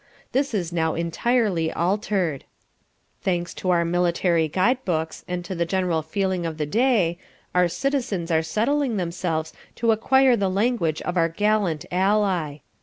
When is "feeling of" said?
6.01-6.57